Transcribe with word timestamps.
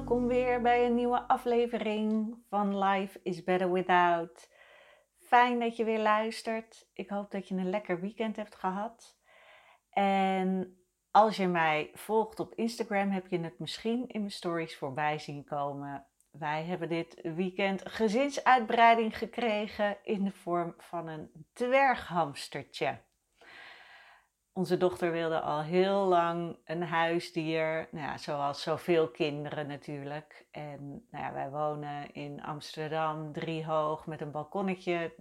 Welkom 0.00 0.26
weer 0.26 0.62
bij 0.62 0.86
een 0.86 0.94
nieuwe 0.94 1.28
aflevering 1.28 2.36
van 2.48 2.78
Life 2.78 3.20
is 3.22 3.44
Better 3.44 3.72
Without. 3.72 4.50
Fijn 5.18 5.60
dat 5.60 5.76
je 5.76 5.84
weer 5.84 5.98
luistert. 5.98 6.88
Ik 6.92 7.08
hoop 7.08 7.30
dat 7.30 7.48
je 7.48 7.54
een 7.54 7.70
lekker 7.70 8.00
weekend 8.00 8.36
hebt 8.36 8.54
gehad. 8.54 9.18
En 9.90 10.78
als 11.10 11.36
je 11.36 11.46
mij 11.46 11.90
volgt 11.94 12.40
op 12.40 12.54
Instagram, 12.54 13.10
heb 13.10 13.26
je 13.26 13.40
het 13.40 13.58
misschien 13.58 14.08
in 14.08 14.20
mijn 14.20 14.32
stories 14.32 14.76
voorbij 14.76 15.18
zien 15.18 15.44
komen. 15.44 16.06
Wij 16.30 16.64
hebben 16.64 16.88
dit 16.88 17.20
weekend 17.22 17.88
gezinsuitbreiding 17.88 19.18
gekregen 19.18 19.96
in 20.02 20.24
de 20.24 20.32
vorm 20.32 20.74
van 20.78 21.08
een 21.08 21.30
dwerghamstertje. 21.52 22.98
Onze 24.52 24.76
dochter 24.76 25.12
wilde 25.12 25.40
al 25.40 25.62
heel 25.62 26.04
lang 26.04 26.56
een 26.64 26.82
huisdier, 26.82 27.88
nou 27.90 28.06
ja, 28.06 28.18
zoals 28.18 28.62
zoveel 28.62 29.08
kinderen 29.08 29.66
natuurlijk. 29.66 30.46
En 30.50 31.06
nou 31.10 31.24
ja, 31.24 31.32
wij 31.32 31.50
wonen 31.50 32.14
in 32.14 32.42
Amsterdam, 32.42 33.32
driehoog, 33.32 34.06
met 34.06 34.20
een 34.20 34.30
balkonnetje. 34.30 35.14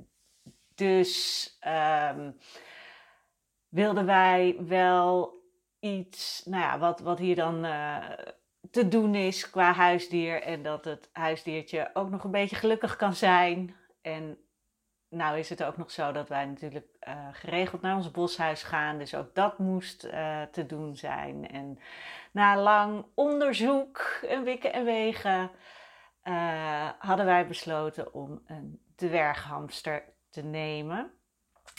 Dus 0.76 1.58
um, 1.68 2.38
wilden 3.68 4.06
wij 4.06 4.56
wel 4.60 5.44
iets, 5.80 6.46
nou 6.46 6.64
ja, 6.64 6.80
wat, 6.80 7.00
wat 7.00 7.20
hier 7.20 7.36
dan 7.36 7.66
uh, 7.66 8.10
te 8.72 8.88
doen 8.88 9.16
is 9.16 9.50
qua 9.50 9.74
huisdier. 9.74 10.42
En 10.42 10.64
dat 10.64 10.86
het 10.86 11.10
huisdiertje 11.12 11.90
ook 11.94 12.10
nog 12.10 12.24
een 12.24 12.32
beetje 12.32 12.56
gelukkig 12.56 12.96
kan 12.96 13.14
zijn. 13.14 13.76
En 14.02 14.38
nou 15.10 15.38
is 15.38 15.50
het 15.50 15.64
ook 15.64 15.78
nog 15.78 15.92
zo 15.92 16.12
dat 16.12 16.30
wij 16.30 16.46
natuurlijk 16.46 16.88
uh, 17.08 17.28
geregeld 17.32 17.82
naar 17.82 17.96
ons 17.96 18.12
boshuis 18.12 18.64
gaan. 18.64 18.98
Dus 18.98 19.16
ook 19.16 19.36
dat 19.36 19.58
moest 19.58 20.06
uh, 20.06 20.42
te 20.42 20.66
doen 20.66 20.96
zijn. 20.96 21.50
En 21.50 21.80
na 22.32 22.58
lang 22.58 23.06
onderzoek 23.14 23.98
en 24.28 24.44
wikken 24.44 24.74
en 24.74 24.86
wegen 24.86 25.52
uh, 26.24 26.90
hadden 27.00 27.26
wij 27.26 27.48
besloten 27.48 28.14
om 28.14 28.42
een 28.46 28.82
dwerghamster 28.96 30.04
te 30.30 30.42
nemen. 30.42 31.12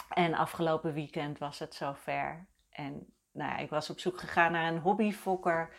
En 0.09 0.35
afgelopen 0.35 0.93
weekend 0.93 1.39
was 1.39 1.59
het 1.59 1.75
zover. 1.75 2.47
En 2.71 3.15
nou 3.33 3.51
ja, 3.51 3.57
ik 3.57 3.71
was 3.71 3.91
op 3.91 3.99
zoek 3.99 4.21
gegaan 4.21 4.53
naar 4.53 4.73
een 4.73 4.79
hobbyfokker. 4.79 5.75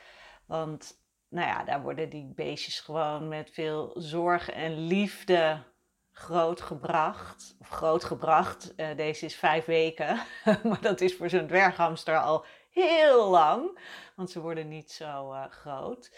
Want 0.45 1.03
nou 1.27 1.47
ja, 1.47 1.63
daar 1.63 1.81
worden 1.81 2.09
die 2.09 2.33
beestjes 2.35 2.79
gewoon 2.79 3.27
met 3.27 3.51
veel 3.51 3.91
zorg 3.95 4.49
en 4.49 4.85
liefde 4.85 5.63
grootgebracht. 6.11 7.55
Of 7.59 7.69
grootgebracht, 7.69 8.73
uh, 8.77 8.87
deze 8.95 9.25
is 9.25 9.35
vijf 9.35 9.65
weken. 9.65 10.19
maar 10.63 10.81
dat 10.81 11.01
is 11.01 11.15
voor 11.15 11.29
zo'n 11.29 11.47
dwerghamster 11.47 12.17
al 12.17 12.45
heel 12.69 13.29
lang. 13.29 13.79
Want 14.15 14.31
ze 14.31 14.41
worden 14.41 14.67
niet 14.67 14.91
zo 14.91 15.33
uh, 15.33 15.45
groot. 15.49 16.11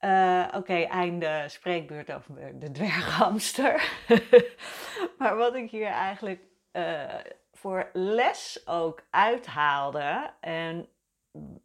Uh, 0.00 0.48
Oké, 0.54 0.82
einde 0.82 1.44
spreekbeurt 1.46 2.12
over 2.12 2.58
de 2.58 2.70
dwerghamster. 2.70 3.90
maar 5.18 5.36
wat 5.36 5.54
ik 5.54 5.70
hier 5.70 5.86
eigenlijk 5.86 6.40
voor 7.52 7.90
les 7.92 8.62
ook 8.64 9.02
uithaalde. 9.10 10.30
En 10.40 10.88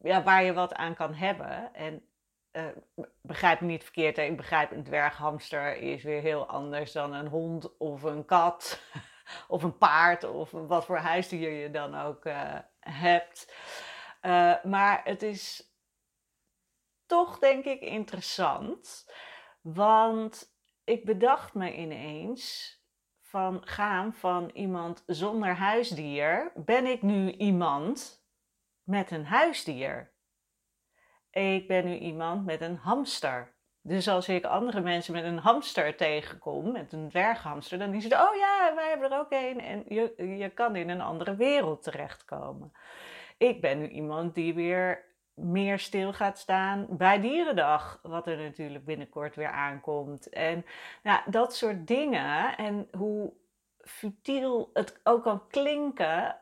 ja, 0.01 0.23
waar 0.23 0.43
je 0.43 0.53
wat 0.53 0.73
aan 0.73 0.95
kan 0.95 1.13
hebben. 1.13 1.73
En 1.73 2.08
uh, 2.51 3.05
begrijp 3.21 3.61
me 3.61 3.67
niet 3.67 3.83
verkeerd, 3.83 4.15
hè? 4.15 4.23
ik 4.23 4.37
begrijp 4.37 4.71
een 4.71 4.83
dwerghamster 4.83 5.77
is 5.77 6.03
weer 6.03 6.21
heel 6.21 6.47
anders 6.47 6.91
dan 6.91 7.13
een 7.13 7.27
hond 7.27 7.77
of 7.77 8.03
een 8.03 8.25
kat 8.25 8.81
of 9.47 9.63
een 9.63 9.77
paard 9.77 10.23
of 10.23 10.51
wat 10.51 10.85
voor 10.85 10.97
huisdier 10.97 11.51
je 11.51 11.71
dan 11.71 11.95
ook 11.95 12.25
uh, 12.25 12.55
hebt. 12.79 13.53
Uh, 14.21 14.63
maar 14.63 15.01
het 15.03 15.21
is 15.21 15.73
toch 17.05 17.39
denk 17.39 17.65
ik 17.65 17.81
interessant, 17.81 19.11
want 19.61 20.57
ik 20.83 21.05
bedacht 21.05 21.53
me 21.53 21.75
ineens 21.75 22.77
van 23.21 23.67
gaan 23.67 24.13
van 24.13 24.49
iemand 24.53 25.03
zonder 25.05 25.55
huisdier, 25.55 26.51
ben 26.55 26.85
ik 26.85 27.01
nu 27.01 27.31
iemand 27.31 28.23
met 28.83 29.11
een 29.11 29.25
huisdier? 29.25 30.13
Ik 31.31 31.67
ben 31.67 31.85
nu 31.85 31.97
iemand 31.97 32.45
met 32.45 32.61
een 32.61 32.75
hamster. 32.75 33.53
Dus 33.81 34.07
als 34.07 34.29
ik 34.29 34.45
andere 34.45 34.81
mensen 34.81 35.13
met 35.13 35.23
een 35.23 35.37
hamster 35.37 35.95
tegenkom, 35.95 36.71
met 36.71 36.93
een 36.93 37.09
dwerghamster, 37.09 37.77
dan 37.79 37.93
is 37.93 38.03
het, 38.03 38.13
oh 38.13 38.35
ja, 38.35 38.71
wij 38.75 38.89
hebben 38.89 39.11
er 39.11 39.19
ook 39.19 39.31
een. 39.31 39.61
En 39.61 39.83
je, 39.87 40.37
je 40.37 40.49
kan 40.49 40.75
in 40.75 40.89
een 40.89 41.01
andere 41.01 41.35
wereld 41.35 41.83
terechtkomen. 41.83 42.71
Ik 43.37 43.61
ben 43.61 43.79
nu 43.79 43.87
iemand 43.87 44.35
die 44.35 44.53
weer 44.53 45.07
meer 45.33 45.79
stil 45.79 46.13
gaat 46.13 46.37
staan 46.37 46.87
bij 46.89 47.21
Dierendag, 47.21 47.99
wat 48.03 48.27
er 48.27 48.37
natuurlijk 48.37 48.85
binnenkort 48.85 49.35
weer 49.35 49.51
aankomt. 49.51 50.29
En 50.29 50.65
nou, 51.03 51.21
dat 51.31 51.55
soort 51.55 51.87
dingen 51.87 52.57
en 52.57 52.87
hoe 52.97 53.33
futiel 53.77 54.69
het 54.73 54.99
ook 55.03 55.23
kan 55.23 55.47
klinken, 55.47 56.41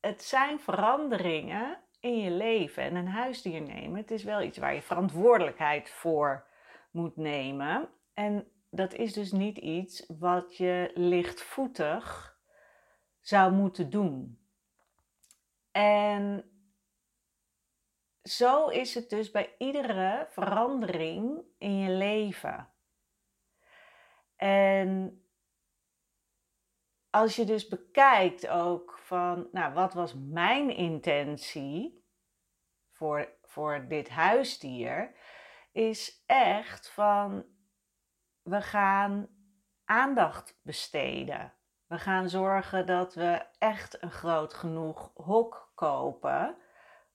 het 0.00 0.22
zijn 0.22 0.60
veranderingen 0.60 1.78
in 2.00 2.18
je 2.18 2.30
leven. 2.30 2.82
En 2.82 2.94
een 2.94 3.08
huisdier 3.08 3.62
nemen, 3.62 4.00
het 4.00 4.10
is 4.10 4.24
wel 4.24 4.42
iets 4.42 4.58
waar 4.58 4.74
je 4.74 4.82
verantwoordelijkheid 4.82 5.90
voor 5.90 6.46
moet 6.90 7.16
nemen. 7.16 7.88
En 8.14 8.50
dat 8.70 8.94
is 8.94 9.12
dus 9.12 9.32
niet 9.32 9.58
iets 9.58 10.04
wat 10.18 10.56
je 10.56 10.90
lichtvoetig 10.94 12.36
zou 13.20 13.52
moeten 13.52 13.90
doen. 13.90 14.40
En 15.70 16.50
zo 18.22 18.68
is 18.68 18.94
het 18.94 19.10
dus 19.10 19.30
bij 19.30 19.54
iedere 19.58 20.26
verandering 20.30 21.42
in 21.58 21.78
je 21.78 21.90
leven. 21.90 22.68
En 24.36 25.20
als 27.16 27.36
je 27.36 27.44
dus 27.44 27.68
bekijkt 27.68 28.48
ook 28.48 28.98
van, 28.98 29.48
nou, 29.52 29.74
wat 29.74 29.94
was 29.94 30.14
mijn 30.14 30.76
intentie 30.76 32.04
voor, 32.90 33.28
voor 33.42 33.84
dit 33.88 34.08
huisdier, 34.08 35.12
is 35.72 36.22
echt 36.26 36.90
van, 36.90 37.44
we 38.42 38.62
gaan 38.62 39.28
aandacht 39.84 40.60
besteden. 40.62 41.52
We 41.86 41.98
gaan 41.98 42.28
zorgen 42.28 42.86
dat 42.86 43.14
we 43.14 43.46
echt 43.58 44.02
een 44.02 44.10
groot 44.10 44.54
genoeg 44.54 45.10
hok 45.14 45.72
kopen 45.74 46.56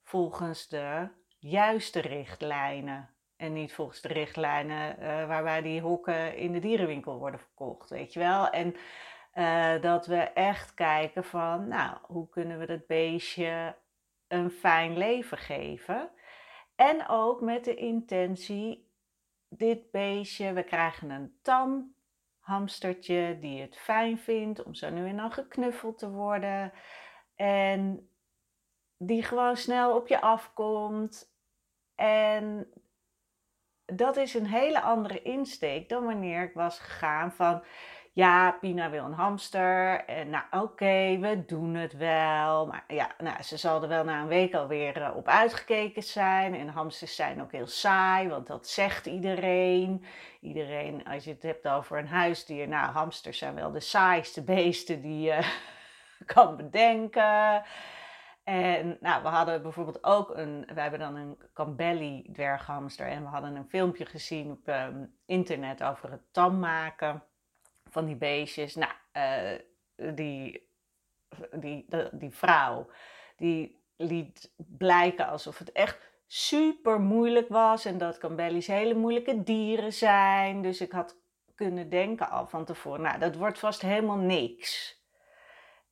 volgens 0.04 0.68
de 0.68 1.08
juiste 1.40 2.00
richtlijnen. 2.00 3.10
En 3.36 3.54
niet 3.54 3.74
volgens 3.74 4.02
de 4.02 4.08
richtlijnen 4.08 5.00
uh, 5.00 5.28
waarbij 5.28 5.62
die 5.62 5.81
hokken 5.81 6.36
in 6.36 6.52
de 6.52 6.60
dierenwinkel 6.60 7.18
worden 7.18 7.40
verkocht, 7.40 7.90
weet 7.90 8.14
je 8.14 8.20
wel. 8.20 8.50
En 8.50 8.75
uh, 9.33 9.81
dat 9.81 10.06
we 10.06 10.19
echt 10.19 10.74
kijken 10.74 11.24
van, 11.24 11.68
nou, 11.68 11.98
hoe 12.01 12.30
kunnen 12.30 12.60
we 12.60 12.66
dat 12.66 12.88
beestje 12.88 13.75
een 14.28 14.51
fijn 14.51 14.98
leven 14.98 15.38
geven? 15.38 16.10
En 16.75 17.07
ook 17.07 17.42
met 17.42 17.66
de 17.66 17.75
intentie, 17.75 18.89
dit 19.50 19.92
beestje, 19.92 20.54
we 20.54 20.63
krijgen 20.63 21.10
een 21.10 21.38
tam 21.42 21.94
hamstertje 22.39 23.38
die 23.39 23.62
het 23.62 23.78
fijn 23.78 24.19
vindt 24.19 24.63
om 24.63 24.74
zo 24.74 24.89
nu 24.89 25.07
en 25.07 25.18
dan 25.18 25.31
geknuffeld 25.31 25.98
te 25.98 26.10
worden. 26.10 26.74
En 27.36 28.10
die 28.98 29.24
gewoon 29.24 29.57
snel 29.57 29.95
op 29.95 30.07
je 30.07 30.22
afkomt. 30.22 31.36
En 31.95 32.74
dat 33.86 34.18
is 34.18 34.34
een 34.34 34.45
hele 34.45 34.81
andere 34.81 35.22
insteek 35.22 35.89
dan 35.89 36.06
wanneer 36.06 36.44
ik 36.44 36.54
was 36.54 36.80
gegaan 36.80 37.31
van 37.31 37.63
ja, 38.13 38.52
Pina 38.52 38.90
wil 38.90 39.06
een 39.06 39.13
hamster. 39.13 40.06
En 40.06 40.30
nou, 40.30 40.44
oké, 40.52 41.18
we 41.19 41.44
doen 41.46 41.75
het 41.75 41.94
wel. 41.94 42.68
Maar 42.68 42.84
ja, 42.88 43.12
nou, 43.18 43.44
ze 43.44 43.58
zal 43.58 43.81
er 43.81 43.88
wel 43.88 44.04
na 44.04 44.22
een 44.22 44.28
week 44.28 44.54
alweer 44.54 44.98
uh, 44.98 45.16
op 45.16 45.28
uitgekeken 45.28 46.04
zijn. 46.04 46.56
En 46.56 46.68
hamsters 46.68 47.16
zijn 47.16 47.42
ook 47.42 47.52
heel 47.52 47.68
saai, 47.68 48.28
want 48.30 48.48
dat 48.48 48.68
zegt 48.68 49.06
iedereen. 49.06 50.06
Iedereen, 50.42 51.06
als 51.06 51.24
je 51.24 51.31
het 51.31 51.44
hebt 51.44 51.68
over 51.68 51.98
een 51.98 52.08
huisdier, 52.08 52.68
nou, 52.68 52.92
hamsters 52.92 53.38
zijn 53.38 53.56
wel 53.56 53.72
de 53.72 53.80
saaiste 53.80 54.44
beesten 54.44 55.02
die 55.02 55.22
je 55.22 55.40
kan 56.34 56.58
bedenken. 56.58 57.63
En 58.44 58.98
nou, 59.00 59.24
we 59.24 59.28
hadden 59.28 59.62
bijvoorbeeld 59.62 60.04
ook 60.04 60.38
een, 60.38 60.68
we 60.74 60.81
hebben 60.81 61.00
dan 61.00 61.16
een 61.16 61.38
Campbelli 61.54 62.30
dwerghamster 62.34 63.08
en 63.08 63.22
we 63.22 63.28
hadden 63.28 63.56
een 63.56 63.69
filmpje 63.69 64.06
gezien 64.06 64.52
op 64.52 64.68
um, 64.68 65.16
internet 65.25 65.84
over 65.84 66.12
het 66.12 66.34
tam 66.34 66.60
maken 66.60 67.24
van 67.92 68.06
die 68.06 68.16
beestjes. 68.16 68.76
Nou, 68.76 68.92
uh, 69.14 69.60
die, 70.16 70.68
die, 71.52 71.86
die, 71.90 72.10
die 72.12 72.32
vrouw, 72.32 72.90
die 73.38 73.80
liet 73.98 74.52
blijken 74.58 75.28
alsof 75.28 75.58
het 75.58 75.72
echt 75.72 76.10
super 76.28 77.00
moeilijk 77.00 77.50
was 77.50 77.86
en 77.86 77.98
dat 77.98 78.18
Campbelli's 78.18 78.68
hele 78.68 78.94
moeilijke 78.94 79.44
dieren 79.44 79.94
zijn. 79.94 80.62
Dus 80.62 80.82
ik 80.82 80.92
had 80.92 81.16
kunnen 81.56 81.90
denken 81.90 82.30
al 82.30 82.48
van 82.48 82.66
tevoren, 82.66 83.02
nou, 83.02 83.20
dat 83.20 83.36
wordt 83.36 83.60
vast 83.60 83.82
helemaal 83.82 84.18
niks. 84.18 85.00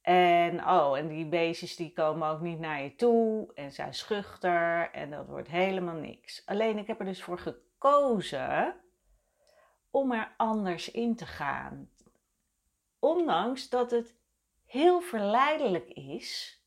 En 0.02 0.68
oh, 0.68 0.98
en 0.98 1.08
die 1.08 1.26
beestjes 1.26 1.76
die 1.76 1.94
komen 1.94 2.30
ook 2.30 2.42
niet 2.42 2.60
naar 2.60 2.84
je 2.84 2.96
toe 2.96 3.52
en 3.56 3.72
zijn 3.72 3.94
schuchter 3.94 4.90
en 4.92 5.10
dat 5.10 5.28
wordt 5.28 5.48
helemaal 5.48 5.96
niks. 5.96 6.46
Alleen 6.46 6.78
ik 6.78 6.88
heb 6.88 7.00
er 7.00 7.06
dus 7.06 7.24
voor 7.24 7.40
gekozen 7.40 8.76
om 9.92 10.12
er 10.12 10.34
anders 10.38 10.92
in 10.92 11.16
te 11.16 11.26
gaan. 11.26 11.90
Ondanks 13.00 13.70
dat 13.70 13.92
het 13.92 14.16
heel 14.66 15.02
verleidelijk 15.02 15.90
is 15.90 16.64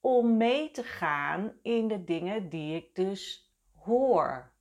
om 0.00 0.36
mee 0.36 0.70
te 0.70 0.82
gaan 0.82 1.52
in 1.62 1.88
de 1.88 2.04
dingen 2.04 2.48
die 2.48 2.76
ik 2.76 2.94
dus 2.94 3.52
hoor. 3.74 4.52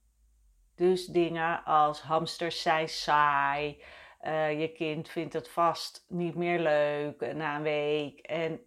Dus 0.76 1.06
dingen 1.06 1.64
als 1.64 2.02
hamsters 2.02 2.62
zijn 2.62 2.90
saai, 2.90 3.84
uh, 4.22 4.60
je 4.60 4.72
kind 4.72 5.10
vindt 5.10 5.34
het 5.34 5.50
vast 5.50 6.06
niet 6.08 6.36
meer 6.36 6.60
leuk 6.60 7.34
na 7.34 7.56
een 7.56 7.62
week. 7.62 8.20
En 8.20 8.60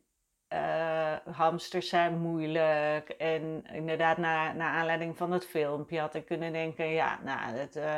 uh, 0.52 1.16
hamsters 1.32 1.88
zijn 1.88 2.18
moeilijk. 2.18 3.08
En 3.08 3.64
inderdaad, 3.72 4.16
na, 4.16 4.52
na 4.52 4.68
aanleiding 4.70 5.16
van 5.16 5.32
het 5.32 5.46
filmpje 5.46 6.00
had 6.00 6.14
ik 6.14 6.26
kunnen 6.26 6.52
denken: 6.52 6.88
ja, 6.88 7.18
nou, 7.22 7.56
het 7.56 7.76
uh, 7.76 7.96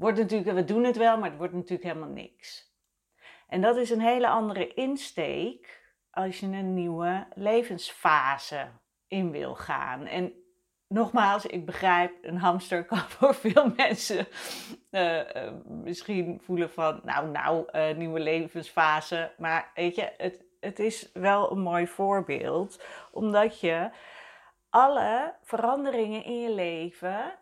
wordt 0.00 0.18
natuurlijk, 0.18 0.56
we 0.56 0.64
doen 0.64 0.84
het 0.84 0.96
wel, 0.96 1.18
maar 1.18 1.28
het 1.28 1.38
wordt 1.38 1.54
natuurlijk 1.54 1.82
helemaal 1.82 2.08
niks. 2.08 2.74
En 3.48 3.60
dat 3.60 3.76
is 3.76 3.90
een 3.90 4.00
hele 4.00 4.28
andere 4.28 4.74
insteek 4.74 5.92
als 6.10 6.40
je 6.40 6.46
een 6.46 6.74
nieuwe 6.74 7.26
levensfase 7.34 8.68
in 9.06 9.30
wil 9.30 9.54
gaan. 9.54 10.06
En 10.06 10.32
nogmaals, 10.88 11.46
ik 11.46 11.66
begrijp, 11.66 12.12
een 12.22 12.36
hamster 12.36 12.84
kan 12.84 12.98
voor 13.18 13.34
veel 13.34 13.72
mensen 13.76 14.26
uh, 14.90 15.16
uh, 15.18 15.52
misschien 15.64 16.40
voelen 16.42 16.70
van, 16.70 17.00
nou, 17.04 17.28
nou, 17.28 17.68
uh, 17.72 17.96
nieuwe 17.96 18.20
levensfase. 18.20 19.32
Maar 19.38 19.70
weet 19.74 19.94
je, 19.94 20.12
het, 20.16 20.44
het 20.60 20.78
is 20.78 21.10
wel 21.12 21.50
een 21.50 21.60
mooi 21.60 21.86
voorbeeld, 21.86 22.84
omdat 23.12 23.60
je 23.60 23.90
alle 24.70 25.34
veranderingen 25.42 26.24
in 26.24 26.40
je 26.40 26.50
leven 26.50 27.38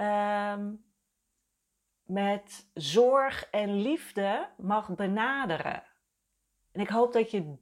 um, 0.00 0.90
met 2.12 2.70
zorg 2.74 3.48
en 3.50 3.80
liefde 3.80 4.48
mag 4.56 4.94
benaderen. 4.94 5.82
En 6.72 6.80
ik 6.80 6.88
hoop 6.88 7.12
dat 7.12 7.30
je 7.30 7.54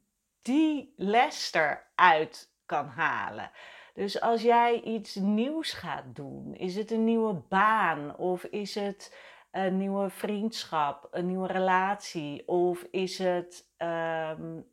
die 0.42 0.94
les 0.96 1.52
eruit 1.52 2.54
kan 2.66 2.86
halen. 2.86 3.50
Dus 3.94 4.20
als 4.20 4.42
jij 4.42 4.80
iets 4.80 5.14
nieuws 5.14 5.72
gaat 5.72 6.04
doen, 6.16 6.54
is 6.54 6.76
het 6.76 6.90
een 6.90 7.04
nieuwe 7.04 7.34
baan 7.34 8.16
of 8.16 8.44
is 8.44 8.74
het 8.74 9.16
een 9.50 9.76
nieuwe 9.76 10.10
vriendschap, 10.10 11.08
een 11.10 11.26
nieuwe 11.26 11.46
relatie 11.46 12.48
of 12.48 12.82
is 12.90 13.18
het 13.18 13.72
um, 13.78 14.66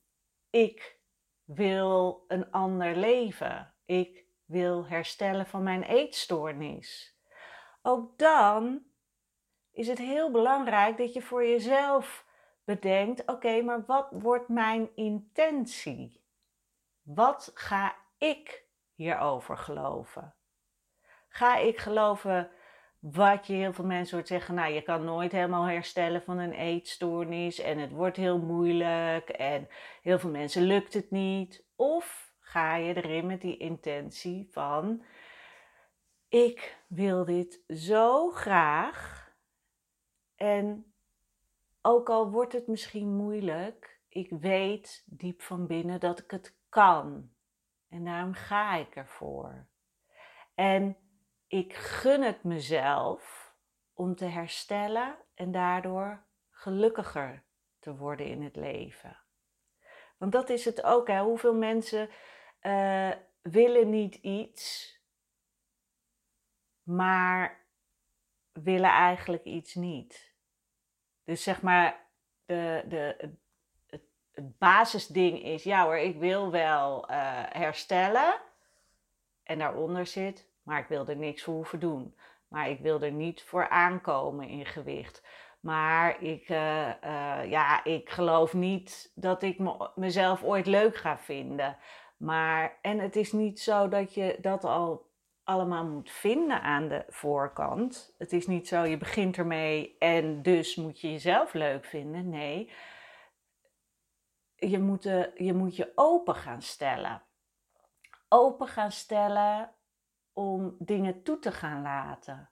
ik 0.50 1.00
wil 1.44 2.25
een 2.27 2.51
ander 2.51 2.95
leven, 2.95 3.73
ik 3.85 4.25
wil 4.45 4.88
herstellen 4.88 5.45
van 5.45 5.63
mijn 5.63 5.83
eetstoornis. 5.83 7.18
Ook 7.81 8.18
dan 8.18 8.87
is 9.77 9.88
het 9.88 9.97
heel 9.97 10.31
belangrijk 10.31 10.97
dat 10.97 11.13
je 11.13 11.21
voor 11.21 11.45
jezelf 11.45 12.25
bedenkt: 12.63 13.25
oké, 13.25 13.62
maar 13.62 13.85
wat 13.85 14.07
wordt 14.12 14.47
mijn 14.47 14.89
intentie? 14.95 16.24
Wat 17.01 17.51
ga 17.53 17.95
ik 18.18 18.65
hierover 18.94 19.57
geloven? 19.57 20.35
Ga 21.27 21.57
ik 21.57 21.77
geloven 21.77 22.50
wat 23.00 23.47
je 23.47 23.53
heel 23.53 23.74
veel 23.74 23.85
mensen 23.85 24.15
hoort 24.15 24.27
zeggen, 24.27 24.56
nou 24.56 24.74
je 24.74 24.81
kan 24.81 25.03
nooit 25.03 25.31
helemaal 25.31 25.65
herstellen 25.65 26.21
van 26.21 26.38
een 26.38 26.53
eetstoornis 26.53 27.59
en 27.59 27.77
het 27.77 27.91
wordt 27.91 28.18
heel 28.18 28.39
moeilijk 28.39 29.30
en 29.30 29.69
heel 30.01 30.19
veel 30.19 30.30
mensen 30.30 30.62
lukt 30.62 30.94
het 30.94 31.12
niet? 31.12 31.65
Of 31.75 32.33
ga 32.39 32.75
je 32.75 32.95
erin 32.95 33.25
met 33.25 33.41
die 33.41 33.57
intentie 33.57 34.47
van, 34.51 35.03
ik 36.30 36.77
wil 36.88 37.25
dit 37.25 37.63
zo 37.68 38.30
graag 38.30 39.17
en 40.38 40.94
ook 41.81 42.10
al 42.10 42.31
wordt 42.31 42.54
het 42.54 42.68
misschien 42.68 43.16
moeilijk, 43.16 44.01
ik 44.10 44.30
weet 44.30 45.04
diep 45.06 45.42
van 45.42 45.68
binnen 45.68 46.00
dat 46.00 46.19
ik 46.19 46.31
het 46.31 46.57
kan. 46.69 47.31
En 47.89 48.06
daarom 48.06 48.34
ga 48.34 48.75
ik 48.75 48.95
ervoor. 48.95 49.68
En 50.56 50.98
ik 51.48 51.74
gun 51.74 52.22
het 52.22 52.44
mezelf 52.44 53.54
om 53.94 54.16
te 54.16 54.25
herstellen 54.25 55.18
en 55.34 55.51
daardoor 55.51 56.25
gelukkiger 56.50 57.44
te 57.80 57.95
worden 57.95 58.25
in 58.25 58.44
het 58.44 58.56
leven. 58.56 59.18
Want 60.18 60.31
dat 60.31 60.50
is 60.50 60.66
het 60.66 60.83
ook. 60.83 61.07
Hè? 61.07 61.22
Hoeveel 61.22 61.56
mensen 61.56 62.10
uh, 62.62 63.12
willen 63.42 63.90
niet 63.90 64.16
iets, 64.16 64.95
maar 66.83 67.67
willen 68.63 68.89
eigenlijk 68.89 69.44
iets 69.44 69.75
niet. 69.75 70.36
Dus 71.24 71.44
zeg 71.44 71.62
maar, 71.62 72.06
de, 72.45 72.83
de, 72.88 73.36
het 74.31 74.57
basisding 74.57 75.44
is, 75.44 75.63
ja 75.63 75.83
hoor, 75.83 75.98
ik 75.98 76.19
wil 76.19 76.51
wel 76.51 77.12
uh, 77.12 77.15
herstellen. 77.50 78.42
En 79.44 79.59
daaronder 79.59 80.06
zit, 80.06 80.49
maar 80.64 80.80
ik 80.80 80.87
wil 80.87 81.07
er 81.07 81.16
niks 81.16 81.44
voor 81.44 81.54
hoeven 81.54 81.80
doen. 81.80 82.16
Maar 82.47 82.69
ik 82.69 82.80
wil 82.80 83.02
er 83.02 83.11
niet 83.11 83.44
voor 83.44 83.69
aankomen 83.69 84.47
in 84.47 84.66
gewicht. 84.66 85.23
Maar 85.59 86.23
ik, 86.23 86.49
uh, 86.49 86.87
uh, 87.04 87.49
ja, 87.49 87.83
ik 87.83 88.09
geloof 88.09 88.54
niet 88.54 89.11
dat 89.16 89.44
ik 89.44 89.59
me, 89.59 89.90
mezelf 89.95 90.44
ooit 90.44 90.66
leuk 90.66 90.95
ga 90.95 91.18
vinden. 91.18 91.78
Maar, 92.18 92.78
en 92.81 92.99
het 92.99 93.16
is 93.16 93.31
niet 93.31 93.59
zo 93.59 93.87
dat 93.87 94.14
je 94.14 94.37
dat 94.42 94.64
al 94.64 95.06
allemaal 95.47 95.85
moet 95.85 96.11
vinden 96.11 96.61
aan 96.61 96.87
de 96.87 97.06
voorkant. 97.07 98.16
Het 98.18 98.33
is 98.33 98.47
niet 98.47 98.68
zo, 98.68 98.83
je 98.83 98.97
begint 98.97 99.37
ermee 99.37 99.95
en 99.99 100.42
dus 100.42 100.75
moet 100.75 101.01
je 101.01 101.11
jezelf 101.11 101.54
leuk 101.54 101.85
vinden. 101.85 102.30
Nee, 102.30 102.71
je 104.56 104.80
moet, 104.80 105.04
je 105.35 105.54
moet 105.54 105.75
je 105.75 105.92
open 105.95 106.35
gaan 106.35 106.61
stellen. 106.61 107.21
Open 108.30 108.68
gaan 108.68 108.92
stellen 108.92 109.73
om 110.33 110.75
dingen 110.80 111.23
toe 111.23 111.39
te 111.39 111.51
gaan 111.51 111.81
laten. 111.81 112.49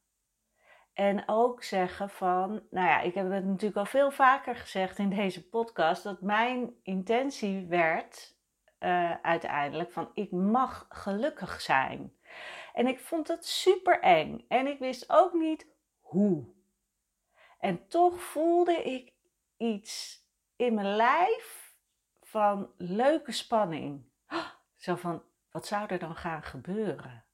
En 0.94 1.24
ook 1.26 1.64
zeggen 1.64 2.10
van, 2.10 2.50
nou 2.70 2.88
ja, 2.88 3.02
ik 3.02 3.14
heb 3.14 3.32
het 3.32 3.46
natuurlijk 3.46 3.78
al 3.78 3.86
veel 3.86 4.12
vaker 4.12 4.56
gezegd 4.56 4.98
in 4.98 5.10
deze 5.10 5.50
podcast, 5.50 6.04
dat 6.04 6.22
mijn 6.22 6.74
intentie 6.84 7.68
werd 7.68 8.38
uh, 8.80 9.12
uiteindelijk 9.22 9.92
van, 9.92 10.10
ik 10.14 10.32
mag 10.32 10.86
gelukkig 10.90 11.62
zijn. 11.62 12.14
En 12.76 12.88
ik 12.88 13.00
vond 13.00 13.28
het 13.28 13.46
super 13.46 14.00
eng 14.00 14.46
en 14.48 14.68
ik 14.68 14.80
wist 14.80 15.10
ook 15.10 15.34
niet 15.34 15.68
hoe. 16.02 16.46
En 17.60 17.88
toch 17.88 18.22
voelde 18.22 18.84
ik 18.84 19.14
iets 19.58 20.24
in 20.56 20.74
mijn 20.74 20.96
lijf 20.96 21.76
van 22.22 22.70
leuke 22.78 23.32
spanning. 23.32 24.04
Zo 24.76 24.96
van, 24.96 25.24
wat 25.52 25.68
zou 25.68 25.88
er 25.88 26.00
dan 26.00 26.16
gaan 26.16 26.44
gebeuren? 26.44 27.26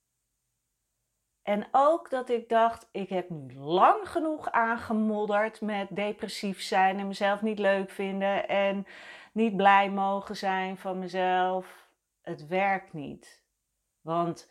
En 1.41 1.67
ook 1.71 2.09
dat 2.09 2.29
ik 2.29 2.49
dacht, 2.49 2.87
ik 2.91 3.09
heb 3.09 3.29
nu 3.29 3.53
lang 3.55 4.09
genoeg 4.09 4.51
aangemodderd 4.51 5.61
met 5.61 5.87
depressief 5.91 6.61
zijn 6.61 6.99
en 6.99 7.07
mezelf 7.07 7.41
niet 7.41 7.59
leuk 7.59 7.89
vinden 7.89 8.47
en 8.47 8.87
niet 9.31 9.55
blij 9.55 9.89
mogen 9.89 10.37
zijn 10.37 10.77
van 10.77 10.99
mezelf. 10.99 11.89
Het 12.21 12.47
werkt 12.47 12.93
niet. 12.93 13.43
Want 14.01 14.49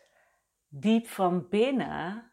diep 0.73 1.07
van 1.07 1.47
binnen 1.49 2.31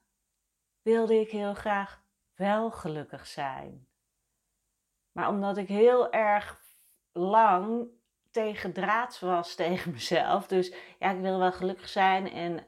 wilde 0.82 1.20
ik 1.20 1.30
heel 1.30 1.54
graag 1.54 2.02
wel 2.34 2.70
gelukkig 2.70 3.26
zijn. 3.26 3.86
Maar 5.12 5.28
omdat 5.28 5.56
ik 5.56 5.68
heel 5.68 6.12
erg 6.12 6.62
lang 7.12 7.88
tegen 8.30 8.72
draad 8.72 9.18
was 9.18 9.54
tegen 9.64 9.92
mezelf. 9.92 10.46
Dus 10.46 10.74
ja, 10.98 11.10
ik 11.10 11.20
wil 11.20 11.38
wel 11.38 11.52
gelukkig 11.52 11.88
zijn 11.88 12.30
en 12.30 12.64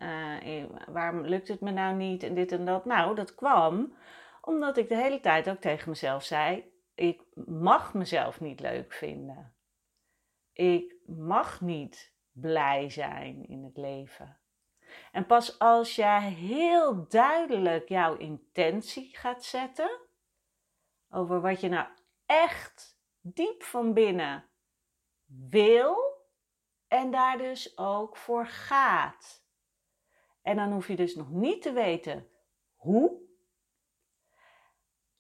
uh, 0.47 0.65
waarom 0.87 1.21
lukt 1.21 1.49
het 1.49 1.61
me 1.61 1.71
nou 1.71 1.97
niet 1.97 2.23
en 2.23 2.35
dit 2.35 2.53
en 2.53 2.65
dat. 2.65 2.85
Nou, 2.85 3.15
dat 3.15 3.35
kwam 3.35 3.95
omdat 4.41 4.77
ik 4.77 4.89
de 4.89 4.97
hele 4.97 5.21
tijd 5.21 5.51
ook 5.51 5.61
tegen 5.61 5.89
mezelf 5.89 6.25
zei: 6.25 6.73
ik 6.95 7.23
mag 7.47 7.95
mezelf 7.95 8.41
niet 8.41 8.61
leuk 8.61 8.93
vinden. 8.93 9.55
Ik 10.53 10.95
mag 11.07 11.61
niet 11.61 12.15
blij 12.33 12.91
zijn 12.91 13.47
in 13.49 13.65
het 13.65 13.77
leven. 13.77 14.40
En 15.13 15.27
pas 15.27 15.59
als 15.59 15.95
jij 15.95 16.31
heel 16.31 17.09
duidelijk 17.09 17.89
jouw 17.89 18.17
intentie 18.17 19.17
gaat 19.17 19.45
zetten 19.45 20.01
over 21.11 21.41
wat 21.41 21.61
je 21.61 21.69
nou 21.69 21.87
echt 22.27 22.99
diep 23.21 23.63
van 23.63 23.93
binnen 23.95 24.45
wil 25.51 25.97
en 26.89 27.11
daar 27.11 27.39
dus 27.39 27.79
ook 27.79 28.17
voor 28.17 28.47
gaat. 28.47 29.45
En 30.43 30.57
dan 30.57 30.73
hoef 30.73 30.89
je 30.89 30.97
dus 30.97 31.15
nog 31.15 31.31
niet 31.31 31.63
te 31.63 31.73
weten 31.73 32.29
hoe. 32.75 33.19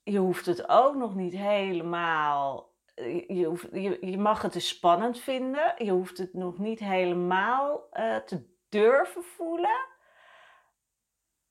Je 0.03 0.19
hoeft 0.19 0.47
het 0.47 0.69
ook 0.69 0.95
nog 0.95 1.15
niet 1.15 1.33
helemaal. 1.33 2.75
Je, 2.95 3.59
je, 3.73 3.99
je 4.00 4.19
mag 4.19 4.43
het 4.43 4.53
dus 4.53 4.69
spannend 4.69 5.19
vinden. 5.19 5.75
Je 5.85 5.91
hoeft 5.91 6.19
het 6.19 6.35
nog 6.35 6.59
niet 6.59 6.79
helemaal 6.79 7.89
uh, 7.93 8.17
te 8.17 8.50
durven 8.71 9.23
voelen. 9.23 9.87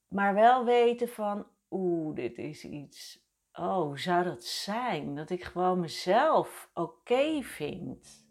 Maar 0.07 0.33
wel 0.33 0.65
weten 0.65 1.09
van, 1.09 1.47
oeh, 1.69 2.15
dit 2.15 2.37
is 2.37 2.63
iets. 2.63 3.27
Oh, 3.53 3.95
zou 3.95 4.23
dat 4.23 4.43
zijn? 4.43 5.15
Dat 5.15 5.29
ik 5.29 5.43
gewoon 5.43 5.79
mezelf 5.79 6.69
oké 6.73 7.41
vind. 7.41 8.27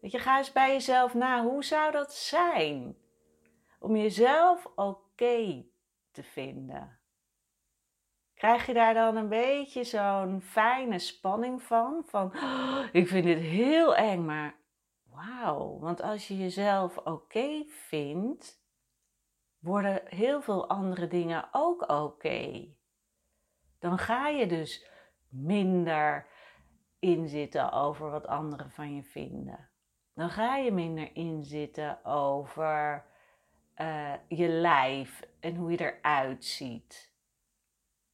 Weet 0.00 0.10
je, 0.10 0.18
ga 0.18 0.38
eens 0.38 0.52
bij 0.52 0.72
jezelf 0.72 1.14
na, 1.14 1.42
hoe 1.42 1.64
zou 1.64 1.92
dat 1.92 2.14
zijn? 2.14 2.96
Om 3.78 3.96
jezelf 3.96 4.66
oké 4.74 5.64
te 6.10 6.22
vinden. 6.22 6.98
Krijg 8.34 8.66
je 8.66 8.74
daar 8.74 8.94
dan 8.94 9.16
een 9.16 9.28
beetje 9.28 9.84
zo'n 9.84 10.40
fijne 10.42 10.98
spanning 10.98 11.62
van? 11.62 12.02
Van, 12.06 12.32
oh, 12.36 12.84
ik 12.92 13.08
vind 13.08 13.24
dit 13.24 13.38
heel 13.38 13.96
eng, 13.96 14.24
maar 14.24 14.59
wauw. 15.26 15.78
Want 15.78 16.02
als 16.02 16.28
je 16.28 16.36
jezelf 16.36 16.96
oké 16.96 17.64
vindt, 17.66 18.64
worden 19.58 20.02
heel 20.04 20.42
veel 20.42 20.68
andere 20.68 21.06
dingen 21.06 21.48
ook 21.52 21.90
oké. 21.90 22.68
Dan 23.78 23.98
ga 23.98 24.28
je 24.28 24.46
dus 24.46 24.90
minder 25.28 26.26
inzitten 26.98 27.72
over 27.72 28.10
wat 28.10 28.26
anderen 28.26 28.70
van 28.70 28.94
je 28.94 29.02
vinden. 29.02 29.68
Dan 30.14 30.30
ga 30.30 30.56
je 30.56 30.72
minder 30.72 31.16
inzitten 31.16 32.04
over 32.04 33.04
uh, 33.76 34.14
je 34.28 34.48
lijf 34.48 35.22
en 35.40 35.56
hoe 35.56 35.70
je 35.70 35.80
eruit 35.80 36.44
ziet. 36.44 37.14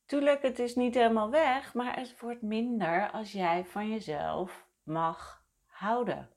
Tuurlijk, 0.07 0.43
het 0.43 0.59
is 0.59 0.75
niet 0.75 0.95
helemaal 0.95 1.31
weg, 1.31 1.75
maar 1.75 1.97
het 1.97 2.21
wordt 2.21 2.43
minder 2.43 3.11
als 3.11 3.33
jij 3.33 3.65
van 3.65 3.91
jezelf 3.91 4.67
mag 4.83 5.45
houden. 5.65 6.36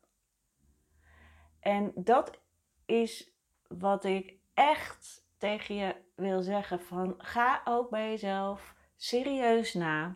En 1.60 1.92
dat 1.96 2.39
is 2.86 3.32
wat 3.68 4.04
ik 4.04 4.34
echt 4.54 5.28
tegen 5.38 5.75
je 5.75 5.96
wil 6.16 6.42
zeggen 6.42 6.82
van 6.82 7.16
ga 7.18 7.62
ook 7.66 7.89
bij 7.89 8.10
jezelf 8.10 8.75
serieus 8.96 9.74
na. 9.74 10.16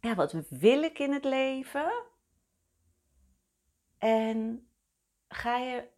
Ja, 0.00 0.14
wat 0.14 0.32
wil 0.48 0.82
ik 0.82 0.98
in 0.98 1.12
het 1.12 1.24
leven? 1.24 1.92
En 3.98 4.68
ga 5.28 5.56
je 5.56 5.88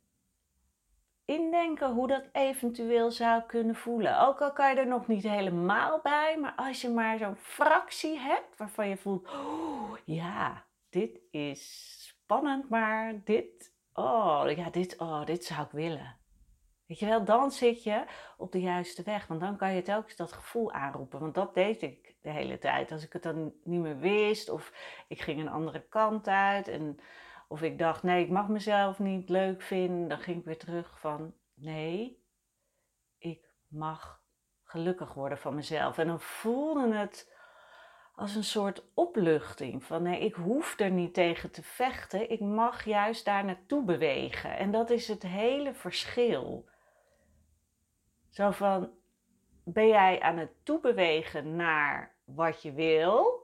indenken 1.25 1.93
hoe 1.93 2.07
dat 2.07 2.29
eventueel 2.33 3.11
zou 3.11 3.43
kunnen 3.43 3.75
voelen. 3.75 4.21
Ook 4.21 4.41
al 4.41 4.53
kan 4.53 4.71
je 4.71 4.81
er 4.81 4.87
nog 4.87 5.07
niet 5.07 5.23
helemaal 5.23 6.01
bij, 6.01 6.39
maar 6.39 6.55
als 6.55 6.81
je 6.81 6.89
maar 6.89 7.19
zo'n 7.19 7.37
fractie 7.37 8.19
hebt 8.19 8.57
waarvan 8.57 8.89
je 8.89 8.97
voelt: 8.97 9.29
oh, 9.29 9.97
ja, 10.05 10.65
dit 10.89 11.21
is 11.31 11.97
spannend, 12.09 12.69
maar 12.69 13.21
dit, 13.25 13.72
oh 13.93 14.45
ja, 14.57 14.71
dit, 14.71 14.99
oh, 14.99 15.25
dit 15.25 15.45
zou 15.45 15.63
ik 15.63 15.71
willen. 15.71 16.17
Weet 16.87 16.99
je 16.99 17.07
wel, 17.07 17.25
dan 17.25 17.51
zit 17.51 17.83
je 17.83 18.05
op 18.37 18.53
de 18.53 18.61
juiste 18.61 19.03
weg. 19.03 19.27
Want 19.27 19.41
dan 19.41 19.57
kan 19.57 19.75
je 19.75 19.83
telkens 19.83 20.17
dat 20.17 20.33
gevoel 20.33 20.73
aanroepen. 20.73 21.21
Want 21.21 21.35
dat 21.35 21.55
deed 21.55 21.83
ik 21.83 22.17
de 22.21 22.31
hele 22.31 22.59
tijd. 22.59 22.93
Als 22.93 23.05
ik 23.05 23.13
het 23.13 23.23
dan 23.23 23.53
niet 23.65 23.81
meer 23.81 23.99
wist 23.99 24.49
of 24.49 24.73
ik 25.09 25.21
ging 25.21 25.41
een 25.41 25.49
andere 25.49 25.81
kant 25.89 26.29
uit. 26.29 26.69
En, 26.69 26.99
of 27.49 27.63
ik 27.63 27.79
dacht, 27.79 28.03
nee, 28.03 28.25
ik 28.25 28.31
mag 28.31 28.49
mezelf 28.49 28.99
niet 28.99 29.29
leuk 29.29 29.63
vinden. 29.63 30.09
Dan 30.09 30.19
ging 30.19 30.39
ik 30.39 30.45
weer 30.45 30.59
terug 30.59 31.01
van, 31.01 31.35
nee, 31.55 32.25
ik 33.19 33.55
mag 33.69 34.23
gelukkig 34.63 35.15
worden 35.15 35.39
van 35.39 35.55
mezelf. 35.55 35.99
En 35.99 36.07
dan 36.07 36.21
voelde 36.21 36.95
het 36.95 37.32
als 38.15 38.35
een 38.35 38.45
soort 38.45 38.85
opluchting. 38.95 39.85
Van 39.85 40.03
nee, 40.03 40.21
ik 40.21 40.35
hoef 40.35 40.79
er 40.79 40.91
niet 40.91 41.15
tegen 41.15 41.51
te 41.51 41.63
vechten. 41.63 42.31
Ik 42.31 42.41
mag 42.41 42.85
juist 42.85 43.25
daar 43.25 43.45
naartoe 43.45 43.85
bewegen. 43.85 44.57
En 44.57 44.71
dat 44.71 44.91
is 44.91 45.09
het 45.09 45.23
hele 45.23 45.75
verschil. 45.75 46.69
Zo 48.31 48.51
van, 48.51 48.91
ben 49.65 49.89
jij 49.89 50.21
aan 50.21 50.39
het 50.39 50.65
toebewegen 50.65 51.57
naar 51.57 52.15
wat 52.25 52.63
je 52.63 52.73
wil? 52.73 53.41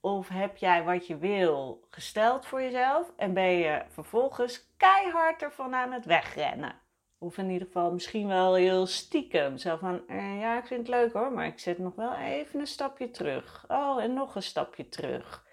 Of 0.00 0.28
heb 0.28 0.56
jij 0.56 0.84
wat 0.84 1.06
je 1.06 1.18
wil 1.18 1.86
gesteld 1.90 2.46
voor 2.46 2.62
jezelf 2.62 3.12
en 3.16 3.34
ben 3.34 3.50
je 3.50 3.84
vervolgens 3.88 4.74
keihard 4.76 5.42
ervan 5.42 5.74
aan 5.74 5.92
het 5.92 6.04
wegrennen? 6.04 6.80
Of 7.22 7.38
in 7.38 7.50
ieder 7.50 7.66
geval 7.66 7.92
misschien 7.92 8.26
wel 8.26 8.54
heel 8.54 8.86
stiekem. 8.86 9.58
Zo 9.58 9.76
van, 9.76 10.08
eh, 10.08 10.40
ja, 10.40 10.58
ik 10.58 10.66
vind 10.66 10.80
het 10.80 10.96
leuk 10.96 11.12
hoor, 11.12 11.32
maar 11.32 11.46
ik 11.46 11.58
zet 11.58 11.78
nog 11.78 11.94
wel 11.94 12.14
even 12.14 12.60
een 12.60 12.66
stapje 12.66 13.10
terug. 13.10 13.64
Oh, 13.68 14.02
en 14.02 14.12
nog 14.14 14.34
een 14.34 14.42
stapje 14.42 14.88
terug. 14.88 15.46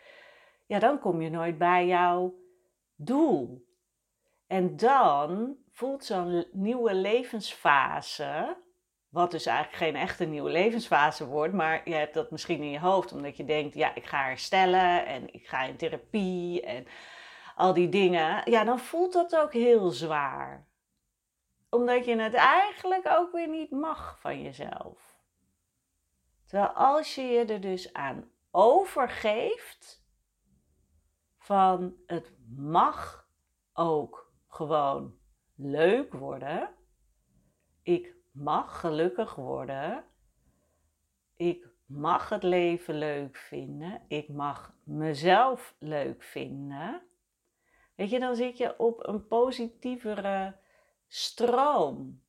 Ja, 0.65 0.79
dan 0.79 0.99
kom 0.99 1.21
je 1.21 1.29
nooit 1.29 1.57
bij 1.57 1.87
jouw 1.87 2.35
doel. 2.95 3.65
En 4.47 4.77
dan 4.77 5.55
voelt 5.71 6.05
zo'n 6.05 6.45
nieuwe 6.51 6.93
levensfase 6.93 8.57
wat 9.09 9.31
dus 9.31 9.45
eigenlijk 9.45 9.77
geen 9.77 9.95
echte 9.95 10.25
nieuwe 10.25 10.49
levensfase 10.49 11.25
wordt, 11.25 11.53
maar 11.53 11.81
je 11.89 11.93
hebt 11.93 12.13
dat 12.13 12.31
misschien 12.31 12.61
in 12.61 12.69
je 12.69 12.79
hoofd 12.79 13.11
omdat 13.11 13.37
je 13.37 13.45
denkt, 13.45 13.75
ja, 13.75 13.95
ik 13.95 14.05
ga 14.05 14.23
herstellen 14.23 15.05
en 15.05 15.33
ik 15.33 15.47
ga 15.47 15.63
in 15.63 15.77
therapie 15.77 16.61
en 16.61 16.87
al 17.55 17.73
die 17.73 17.89
dingen. 17.89 18.51
Ja, 18.51 18.63
dan 18.63 18.79
voelt 18.79 19.13
dat 19.13 19.35
ook 19.35 19.53
heel 19.53 19.89
zwaar. 19.89 20.66
Omdat 21.69 22.05
je 22.05 22.15
het 22.15 22.33
eigenlijk 22.33 23.07
ook 23.09 23.31
weer 23.31 23.49
niet 23.49 23.71
mag 23.71 24.19
van 24.19 24.41
jezelf. 24.41 25.17
Terwijl 26.45 26.69
als 26.69 27.15
je 27.15 27.21
je 27.21 27.45
er 27.45 27.61
dus 27.61 27.93
aan 27.93 28.31
overgeeft 28.51 30.05
van 31.37 31.95
het 32.05 32.33
mag 32.55 33.29
ook 33.73 34.33
gewoon 34.47 35.17
leuk 35.55 36.13
worden. 36.13 36.75
Ik 37.83 38.15
mag 38.31 38.79
gelukkig 38.79 39.35
worden. 39.35 40.05
Ik 41.35 41.69
mag 41.85 42.29
het 42.29 42.43
leven 42.43 42.97
leuk 42.97 43.37
vinden. 43.37 44.01
Ik 44.07 44.29
mag 44.29 44.75
mezelf 44.83 45.75
leuk 45.79 46.23
vinden. 46.23 47.01
Weet 47.95 48.09
je, 48.09 48.19
dan 48.19 48.35
zit 48.35 48.57
je 48.57 48.79
op 48.79 49.07
een 49.07 49.27
positievere 49.27 50.55
stroom. 51.07 52.21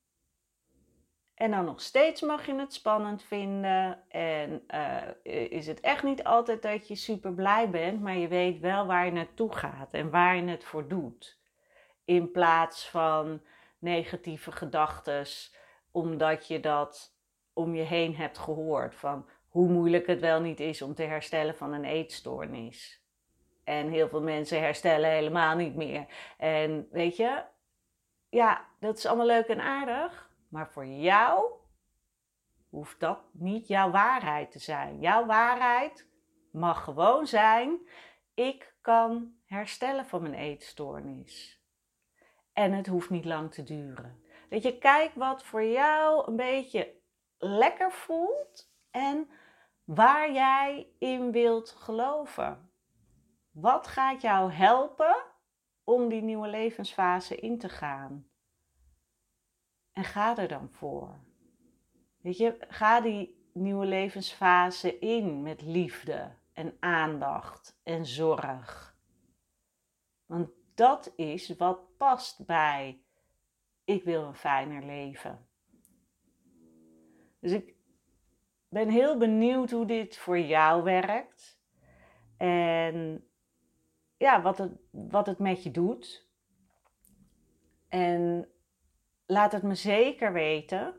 En 1.33 1.51
dan 1.51 1.65
nog 1.65 1.81
steeds 1.81 2.21
mag 2.21 2.45
je 2.45 2.55
het 2.55 2.73
spannend 2.73 3.23
vinden. 3.23 4.03
En 4.09 4.63
uh, 5.23 5.49
is 5.49 5.67
het 5.67 5.79
echt 5.79 6.03
niet 6.03 6.23
altijd 6.23 6.61
dat 6.61 6.87
je 6.87 6.95
super 6.95 7.33
blij 7.33 7.69
bent, 7.69 8.01
maar 8.01 8.17
je 8.17 8.27
weet 8.27 8.59
wel 8.59 8.85
waar 8.85 9.05
je 9.05 9.11
naartoe 9.11 9.53
gaat 9.53 9.93
en 9.93 10.09
waar 10.09 10.35
je 10.35 10.43
het 10.43 10.63
voor 10.63 10.87
doet. 10.87 11.39
In 12.05 12.31
plaats 12.31 12.89
van 12.89 13.41
negatieve 13.77 14.51
gedachten 14.51 15.25
omdat 15.91 16.47
je 16.47 16.59
dat 16.59 17.15
om 17.53 17.75
je 17.75 17.83
heen 17.83 18.15
hebt 18.15 18.37
gehoord. 18.37 18.95
Van 18.95 19.29
hoe 19.47 19.69
moeilijk 19.69 20.07
het 20.07 20.19
wel 20.19 20.41
niet 20.41 20.59
is 20.59 20.81
om 20.81 20.93
te 20.93 21.03
herstellen 21.03 21.55
van 21.55 21.73
een 21.73 21.85
eetstoornis. 21.85 23.03
En 23.63 23.89
heel 23.89 24.09
veel 24.09 24.21
mensen 24.21 24.61
herstellen 24.61 25.09
helemaal 25.09 25.55
niet 25.55 25.75
meer. 25.75 26.05
En 26.37 26.87
weet 26.91 27.15
je, 27.15 27.43
ja, 28.29 28.68
dat 28.79 28.97
is 28.97 29.05
allemaal 29.05 29.25
leuk 29.25 29.47
en 29.47 29.61
aardig. 29.61 30.31
Maar 30.47 30.69
voor 30.69 30.85
jou 30.85 31.51
hoeft 32.69 32.99
dat 32.99 33.19
niet 33.31 33.67
jouw 33.67 33.91
waarheid 33.91 34.51
te 34.51 34.59
zijn. 34.59 34.99
Jouw 34.99 35.25
waarheid 35.25 36.07
mag 36.51 36.83
gewoon 36.83 37.27
zijn: 37.27 37.79
ik 38.33 38.73
kan 38.81 39.33
herstellen 39.45 40.05
van 40.05 40.21
mijn 40.21 40.33
eetstoornis. 40.33 41.63
En 42.53 42.71
het 42.71 42.87
hoeft 42.87 43.09
niet 43.09 43.25
lang 43.25 43.53
te 43.53 43.63
duren. 43.63 44.23
Dat 44.49 44.63
je 44.63 44.77
kijkt 44.77 45.15
wat 45.15 45.43
voor 45.43 45.63
jou 45.63 46.27
een 46.27 46.35
beetje 46.35 46.93
lekker 47.37 47.91
voelt 47.91 48.73
en 48.91 49.29
waar 49.83 50.31
jij 50.31 50.87
in 50.99 51.31
wilt 51.31 51.69
geloven. 51.69 52.71
Wat 53.51 53.87
gaat 53.87 54.21
jou 54.21 54.51
helpen 54.51 55.15
om 55.83 56.09
die 56.09 56.21
nieuwe 56.21 56.47
levensfase 56.47 57.35
in 57.35 57.57
te 57.57 57.69
gaan? 57.69 58.28
En 59.99 60.05
ga 60.05 60.37
er 60.37 60.47
dan 60.47 60.69
voor. 60.71 61.19
Weet 62.21 62.37
je, 62.37 62.57
ga 62.67 63.01
die 63.01 63.49
nieuwe 63.53 63.85
levensfase 63.85 64.99
in 64.99 65.41
met 65.41 65.61
liefde 65.61 66.31
en 66.53 66.77
aandacht 66.79 67.79
en 67.83 68.05
zorg. 68.05 68.97
Want 70.25 70.49
dat 70.73 71.13
is 71.15 71.55
wat 71.57 71.97
past 71.97 72.45
bij 72.45 73.01
ik 73.83 74.03
wil 74.03 74.23
een 74.23 74.35
fijner 74.35 74.85
leven. 74.85 75.47
Dus 77.39 77.51
ik 77.51 77.75
ben 78.69 78.89
heel 78.89 79.17
benieuwd 79.17 79.71
hoe 79.71 79.85
dit 79.85 80.17
voor 80.17 80.39
jou 80.39 80.83
werkt. 80.83 81.59
En 82.37 83.27
ja, 84.17 84.41
wat 84.41 84.57
het, 84.57 84.71
wat 84.91 85.25
het 85.25 85.39
met 85.39 85.63
je 85.63 85.71
doet. 85.71 86.27
En 87.87 88.49
laat 89.29 89.51
het 89.51 89.63
me 89.63 89.75
zeker 89.75 90.33
weten. 90.33 90.93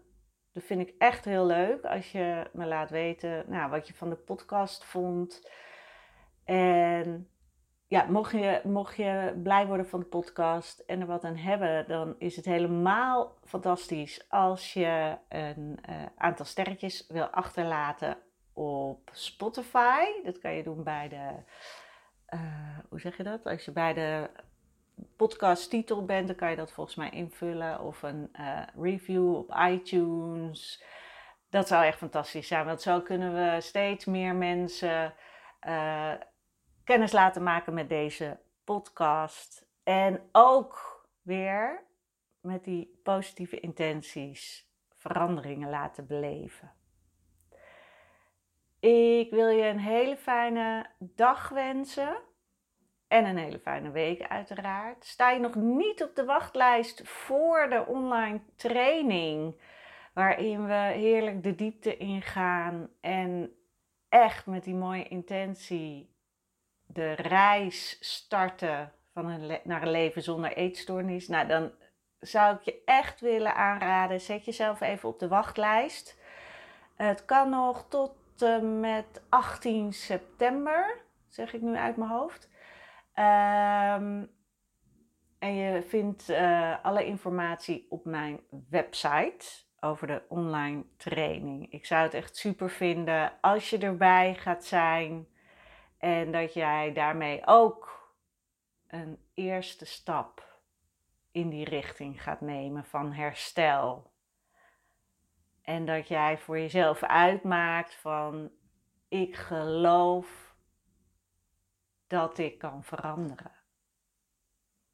Dat 0.52 0.62
vind 0.62 0.80
ik 0.80 0.94
echt 0.98 1.24
heel 1.24 1.46
leuk 1.46 1.84
als 1.84 2.12
je 2.12 2.50
me 2.52 2.66
laat 2.66 2.90
weten 2.90 3.44
nou, 3.46 3.70
wat 3.70 3.86
je 3.86 3.94
van 3.94 4.10
de 4.10 4.16
podcast 4.16 4.84
vond. 4.84 5.50
En 6.44 7.28
ja, 7.86 8.04
mocht 8.04 8.32
je, 8.32 8.60
mocht 8.64 8.96
je 8.96 9.40
blij 9.42 9.66
worden 9.66 9.88
van 9.88 10.00
de 10.00 10.06
podcast 10.06 10.78
en 10.78 11.00
er 11.00 11.06
wat 11.06 11.24
aan 11.24 11.36
hebben, 11.36 11.88
dan 11.88 12.14
is 12.18 12.36
het 12.36 12.44
helemaal 12.44 13.38
fantastisch 13.44 14.28
als 14.28 14.72
je 14.72 15.16
een 15.28 15.78
uh, 15.88 15.96
aantal 16.16 16.44
sterretjes 16.44 17.06
wil 17.08 17.26
achterlaten 17.26 18.16
op 18.52 19.10
Spotify. 19.12 20.04
Dat 20.24 20.38
kan 20.38 20.52
je 20.52 20.62
doen 20.62 20.82
bij 20.82 21.08
de, 21.08 21.30
uh, 22.34 22.78
hoe 22.88 23.00
zeg 23.00 23.16
je 23.16 23.22
dat? 23.22 23.44
Als 23.44 23.64
je 23.64 23.72
bij 23.72 23.94
de 23.94 24.30
podcasttitel 25.16 26.04
bent, 26.04 26.26
dan 26.26 26.36
kan 26.36 26.50
je 26.50 26.56
dat 26.56 26.72
volgens 26.72 26.96
mij 26.96 27.10
invullen. 27.10 27.80
Of 27.80 28.02
een 28.02 28.30
uh, 28.40 28.62
review 28.76 29.34
op 29.34 29.54
iTunes. 29.68 30.84
Dat 31.48 31.68
zou 31.68 31.84
echt 31.84 31.98
fantastisch 31.98 32.48
zijn, 32.48 32.66
want 32.66 32.82
zo 32.82 33.00
kunnen 33.00 33.34
we 33.34 33.60
steeds 33.60 34.04
meer 34.04 34.34
mensen 34.34 35.14
kennis 36.84 37.12
laten 37.12 37.42
maken 37.42 37.74
met 37.74 37.88
deze 37.88 38.38
podcast. 38.64 39.66
En 39.82 40.28
ook 40.32 41.06
weer 41.22 41.84
met 42.40 42.64
die 42.64 43.00
positieve 43.02 43.60
intenties 43.60 44.68
veranderingen 44.96 45.70
laten 45.70 46.06
beleven. 46.06 46.72
Ik 48.80 49.30
wil 49.30 49.48
je 49.48 49.64
een 49.64 49.78
hele 49.78 50.16
fijne 50.16 50.90
dag 50.98 51.48
wensen. 51.48 52.16
En 53.10 53.24
een 53.24 53.36
hele 53.36 53.58
fijne 53.58 53.90
week 53.90 54.22
uiteraard. 54.22 55.04
Sta 55.04 55.30
je 55.30 55.40
nog 55.40 55.54
niet 55.54 56.02
op 56.02 56.14
de 56.14 56.24
wachtlijst 56.24 57.08
voor 57.08 57.66
de 57.68 57.84
online 57.86 58.40
training, 58.56 59.60
waarin 60.14 60.66
we 60.66 60.74
heerlijk 60.74 61.42
de 61.42 61.54
diepte 61.54 61.96
ingaan 61.96 62.88
en 63.00 63.54
echt 64.08 64.46
met 64.46 64.64
die 64.64 64.74
mooie 64.74 65.08
intentie 65.08 66.14
de 66.86 67.12
reis 67.12 67.96
starten 68.00 68.92
van 69.12 69.26
een 69.26 69.60
naar 69.64 69.82
een 69.82 69.90
leven 69.90 70.22
zonder 70.22 70.52
eetstoornis, 70.52 71.28
nou 71.28 71.46
dan 71.46 71.72
zou 72.20 72.56
ik 72.56 72.62
je 72.62 72.82
echt 72.84 73.20
willen 73.20 73.54
aanraden, 73.54 74.20
zet 74.20 74.44
jezelf 74.44 74.80
even 74.80 75.08
op 75.08 75.18
de 75.18 75.28
wachtlijst. 75.28 76.18
Het 76.96 77.24
kan 77.24 77.50
nog 77.50 77.88
tot 77.88 78.12
met 78.80 79.22
18 79.28 79.92
september, 79.92 80.96
zeg 81.28 81.52
ik 81.52 81.60
nu 81.60 81.76
uit 81.76 81.96
mijn 81.96 82.10
hoofd. 82.10 82.48
Um, 83.20 84.30
en 85.38 85.54
je 85.54 85.82
vindt 85.82 86.30
uh, 86.30 86.84
alle 86.84 87.04
informatie 87.04 87.86
op 87.88 88.04
mijn 88.04 88.40
website 88.70 89.46
over 89.80 90.06
de 90.06 90.22
online 90.28 90.84
training. 90.96 91.72
Ik 91.72 91.86
zou 91.86 92.02
het 92.02 92.14
echt 92.14 92.36
super 92.36 92.70
vinden 92.70 93.32
als 93.40 93.70
je 93.70 93.78
erbij 93.78 94.34
gaat 94.34 94.64
zijn. 94.64 95.28
En 95.98 96.32
dat 96.32 96.54
jij 96.54 96.92
daarmee 96.92 97.42
ook 97.44 98.10
een 98.86 99.18
eerste 99.34 99.86
stap 99.86 100.60
in 101.30 101.48
die 101.48 101.64
richting 101.64 102.22
gaat 102.22 102.40
nemen 102.40 102.84
van 102.84 103.12
herstel. 103.12 104.12
En 105.62 105.86
dat 105.86 106.08
jij 106.08 106.38
voor 106.38 106.58
jezelf 106.58 107.02
uitmaakt 107.02 107.94
van 107.94 108.50
ik 109.08 109.36
geloof 109.36 110.49
dat 112.10 112.38
ik 112.38 112.58
kan 112.58 112.84
veranderen. 112.84 113.52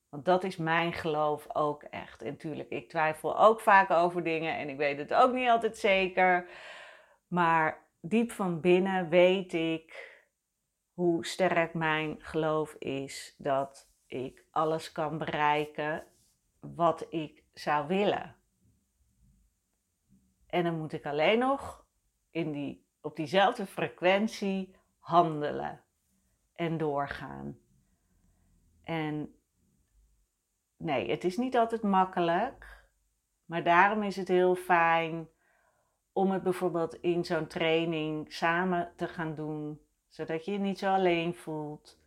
Want 0.08 0.24
dat 0.24 0.44
is 0.44 0.56
mijn 0.56 0.92
geloof 0.92 1.46
ook 1.54 1.82
echt. 1.82 2.22
En 2.22 2.30
natuurlijk, 2.30 2.68
ik 2.68 2.88
twijfel 2.88 3.38
ook 3.38 3.60
vaak 3.60 3.90
over 3.90 4.22
dingen 4.22 4.56
en 4.56 4.68
ik 4.68 4.76
weet 4.76 4.98
het 4.98 5.14
ook 5.14 5.32
niet 5.32 5.48
altijd 5.48 5.76
zeker. 5.76 6.48
Maar 7.26 7.86
diep 8.00 8.30
van 8.32 8.60
binnen 8.60 9.08
weet 9.08 9.52
ik 9.52 10.14
hoe 10.92 11.26
sterk 11.26 11.74
mijn 11.74 12.16
geloof 12.18 12.74
is 12.74 13.34
dat 13.38 13.90
ik 14.06 14.44
alles 14.50 14.92
kan 14.92 15.18
bereiken 15.18 16.06
wat 16.60 17.06
ik 17.08 17.44
zou 17.52 17.86
willen. 17.86 18.36
En 20.46 20.64
dan 20.64 20.78
moet 20.78 20.92
ik 20.92 21.06
alleen 21.06 21.38
nog 21.38 21.86
in 22.30 22.52
die, 22.52 22.86
op 23.00 23.16
diezelfde 23.16 23.66
frequentie 23.66 24.76
handelen 24.98 25.85
en 26.56 26.78
doorgaan. 26.78 27.58
En 28.84 29.34
nee, 30.76 31.10
het 31.10 31.24
is 31.24 31.36
niet 31.36 31.56
altijd 31.56 31.82
makkelijk, 31.82 32.84
maar 33.44 33.62
daarom 33.62 34.02
is 34.02 34.16
het 34.16 34.28
heel 34.28 34.54
fijn 34.54 35.28
om 36.12 36.30
het 36.30 36.42
bijvoorbeeld 36.42 36.94
in 36.94 37.24
zo'n 37.24 37.46
training 37.46 38.32
samen 38.32 38.92
te 38.96 39.08
gaan 39.08 39.34
doen 39.34 39.80
zodat 40.16 40.44
je 40.44 40.52
je 40.52 40.58
niet 40.58 40.78
zo 40.78 40.92
alleen 40.92 41.34
voelt. 41.34 41.98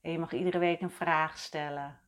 En 0.00 0.12
je 0.12 0.18
mag 0.18 0.32
iedere 0.32 0.58
week 0.58 0.80
een 0.80 0.90
vraag 0.90 1.38
stellen. 1.38 2.00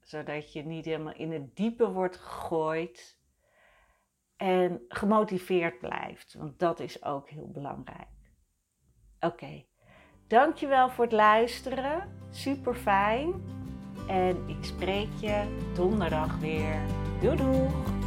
Zodat 0.00 0.52
je 0.52 0.62
niet 0.62 0.84
helemaal 0.84 1.14
in 1.14 1.32
het 1.32 1.56
diepe 1.56 1.90
wordt 1.90 2.16
gegooid. 2.16 3.20
En 4.36 4.84
gemotiveerd 4.88 5.78
blijft. 5.78 6.34
Want 6.34 6.58
dat 6.58 6.80
is 6.80 7.04
ook 7.04 7.28
heel 7.28 7.50
belangrijk. 7.50 8.08
Oké. 9.20 9.64
Dankjewel 10.32 10.90
voor 10.90 11.04
het 11.04 11.12
luisteren. 11.12 12.08
Super 12.30 12.74
fijn. 12.74 13.32
En 14.06 14.36
ik 14.46 14.64
spreek 14.64 15.08
je 15.20 15.42
donderdag 15.74 16.38
weer. 16.38 16.80
Doei 17.20 17.36
doeg! 17.36 18.01